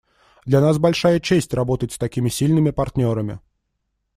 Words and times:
Для 0.47 0.59
нас 0.61 0.79
большая 0.79 1.19
честь 1.19 1.53
работать 1.53 1.91
с 1.91 1.97
такими 1.99 2.27
сильными 2.27 2.71
партнерами. 2.71 3.39